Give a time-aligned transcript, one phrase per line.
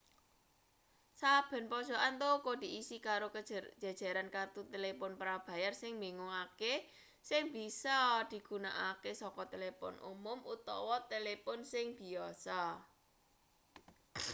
[1.21, 3.27] saben pojokan toko diisi karo
[3.83, 6.73] jejeran kertu telepon prabayar sing mbingungake
[7.29, 7.97] sing bisa
[8.31, 12.61] digunakake saka telepon umum utawa telepon sing biyasa